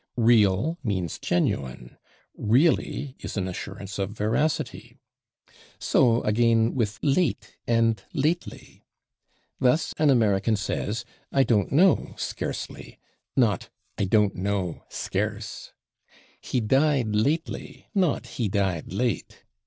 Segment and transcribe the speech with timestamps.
[0.17, 1.95] /Real/ means genuine;
[2.35, 4.97] /really/ is an assurance of veracity.
[5.77, 8.81] So, again, with /late/ and /lately/.
[9.59, 12.97] Thus, an American says "I don't know, /scarcely/,"
[13.35, 15.71] not "I don't know, /scarce/";
[16.41, 19.43] "he died /lately/," not "he died /late